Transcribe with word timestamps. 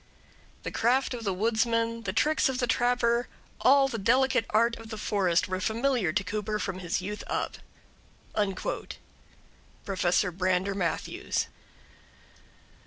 The 0.63 0.71
craft 0.71 1.13
of 1.13 1.23
the 1.25 1.31
woodsman, 1.31 2.01
the 2.05 2.11
tricks 2.11 2.49
of 2.49 2.57
the 2.57 2.65
trapper, 2.65 3.27
all 3.59 3.87
the 3.87 3.99
delicate 3.99 4.47
art 4.49 4.75
of 4.77 4.89
the 4.89 4.97
forest, 4.97 5.47
were 5.47 5.61
familiar 5.61 6.11
to 6.11 6.23
Cooper 6.23 6.57
from 6.57 6.79
his 6.79 7.03
youth 7.03 7.23
up. 7.27 7.59
Prof. 8.35 10.23
Brander 10.35 10.73
Matthews. 10.73 11.45